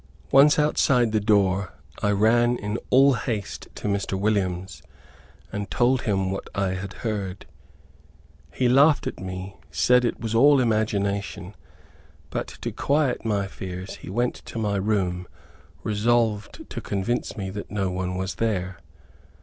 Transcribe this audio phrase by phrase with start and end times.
[0.31, 4.19] Once outside the door, I ran in all haste to Mr.
[4.19, 4.81] Williams,
[5.51, 7.45] and told him what I had heard.
[8.51, 11.53] He laughed at me, said it was all imagination,
[12.31, 15.27] but, to quiet my fears, he went to my room
[15.83, 18.79] resolved to convince me that no one was there.